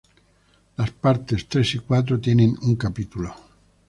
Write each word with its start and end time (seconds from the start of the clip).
Las 0.77 0.89
partes 0.89 1.47
tres 1.47 1.75
y 1.75 1.77
cuatro 1.77 2.19
tienen 2.19 2.57
un 2.63 2.75
capítulo. 2.75 3.35